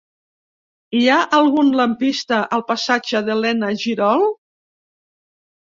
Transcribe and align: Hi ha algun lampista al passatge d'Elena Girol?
Hi 0.99 1.01
ha 1.09 1.17
algun 1.41 1.69
lampista 1.81 2.41
al 2.59 2.67
passatge 2.73 3.25
d'Elena 3.29 3.71
Girol? 3.87 4.29